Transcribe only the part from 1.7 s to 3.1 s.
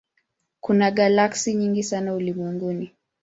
sana ulimwenguni.